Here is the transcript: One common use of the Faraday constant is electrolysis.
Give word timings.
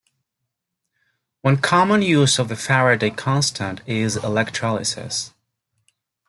One 1.43 1.57
common 1.57 2.01
use 2.01 2.39
of 2.39 2.47
the 2.47 2.55
Faraday 2.55 3.11
constant 3.11 3.81
is 3.85 4.17
electrolysis. 4.17 5.31